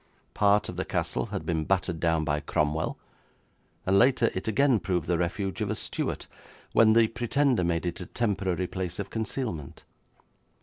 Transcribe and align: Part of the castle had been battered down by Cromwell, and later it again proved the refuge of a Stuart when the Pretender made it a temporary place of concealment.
Part 0.33 0.67
of 0.67 0.77
the 0.77 0.83
castle 0.83 1.27
had 1.27 1.45
been 1.45 1.63
battered 1.63 1.99
down 1.99 2.23
by 2.25 2.39
Cromwell, 2.39 2.97
and 3.85 3.99
later 3.99 4.31
it 4.33 4.47
again 4.47 4.79
proved 4.79 5.05
the 5.05 5.19
refuge 5.19 5.61
of 5.61 5.69
a 5.69 5.75
Stuart 5.75 6.25
when 6.73 6.93
the 6.93 7.07
Pretender 7.09 7.63
made 7.63 7.85
it 7.85 8.01
a 8.01 8.07
temporary 8.07 8.65
place 8.65 8.97
of 8.97 9.11
concealment. 9.11 9.83